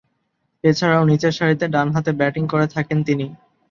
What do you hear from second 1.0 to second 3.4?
নিচেরসারিতে ডানহাতে ব্যাটিং করে থাকেন তিনি।